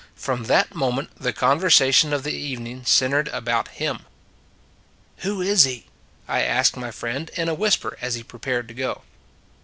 [0.15, 4.07] From that moment the conversation of the evening centered about him."
[5.17, 5.85] Who is he?"
[6.27, 9.01] I asked my friend in a whisper as he prepared to go.